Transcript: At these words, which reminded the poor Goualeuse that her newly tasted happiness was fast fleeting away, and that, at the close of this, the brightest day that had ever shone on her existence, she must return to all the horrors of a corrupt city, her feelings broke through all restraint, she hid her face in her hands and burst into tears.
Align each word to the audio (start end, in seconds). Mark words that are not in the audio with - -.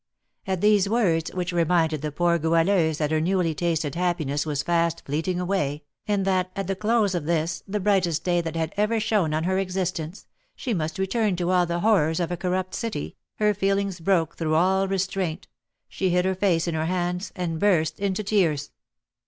At 0.47 0.61
these 0.61 0.89
words, 0.89 1.31
which 1.31 1.51
reminded 1.53 2.01
the 2.01 2.11
poor 2.11 2.39
Goualeuse 2.39 2.97
that 2.97 3.11
her 3.11 3.21
newly 3.21 3.53
tasted 3.53 3.93
happiness 3.93 4.47
was 4.47 4.63
fast 4.63 5.05
fleeting 5.05 5.39
away, 5.39 5.83
and 6.07 6.25
that, 6.25 6.49
at 6.55 6.65
the 6.65 6.75
close 6.75 7.13
of 7.13 7.25
this, 7.25 7.61
the 7.67 7.79
brightest 7.79 8.23
day 8.23 8.41
that 8.41 8.55
had 8.55 8.73
ever 8.77 8.99
shone 8.99 9.31
on 9.31 9.43
her 9.43 9.59
existence, 9.59 10.25
she 10.55 10.73
must 10.73 10.97
return 10.97 11.35
to 11.35 11.51
all 11.51 11.67
the 11.67 11.81
horrors 11.81 12.19
of 12.19 12.31
a 12.31 12.35
corrupt 12.37 12.73
city, 12.73 13.15
her 13.35 13.53
feelings 13.53 13.99
broke 13.99 14.37
through 14.37 14.55
all 14.55 14.87
restraint, 14.87 15.47
she 15.87 16.09
hid 16.09 16.25
her 16.25 16.33
face 16.33 16.67
in 16.67 16.73
her 16.73 16.85
hands 16.87 17.31
and 17.35 17.59
burst 17.59 17.99
into 17.99 18.23
tears. 18.23 18.71